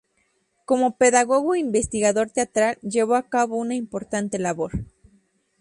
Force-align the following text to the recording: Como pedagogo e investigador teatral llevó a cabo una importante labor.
Como 0.69 0.87
pedagogo 0.97 1.53
e 1.53 1.59
investigador 1.59 2.31
teatral 2.31 2.79
llevó 2.81 3.13
a 3.13 3.29
cabo 3.29 3.57
una 3.57 3.75
importante 3.75 4.39
labor. 4.39 4.71